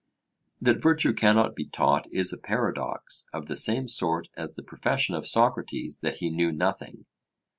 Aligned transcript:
That 0.59 0.81
virtue 0.81 1.13
cannot 1.13 1.55
be 1.55 1.67
taught 1.67 2.11
is 2.11 2.33
a 2.33 2.37
paradox 2.39 3.27
of 3.31 3.45
the 3.45 3.55
same 3.55 3.87
sort 3.87 4.29
as 4.35 4.55
the 4.55 4.63
profession 4.63 5.13
of 5.13 5.27
Socrates 5.27 5.99
that 5.99 6.15
he 6.15 6.31
knew 6.31 6.51
nothing. 6.51 7.05